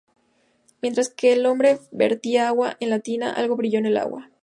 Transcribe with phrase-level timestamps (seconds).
[0.81, 4.31] Mientras que el hombre vertía agua en la tina, algo brilló en el agua.